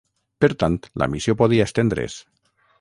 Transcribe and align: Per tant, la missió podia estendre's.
Per 0.45 0.49
tant, 0.63 0.77
la 1.03 1.09
missió 1.13 1.37
podia 1.43 1.71
estendre's. 1.71 2.19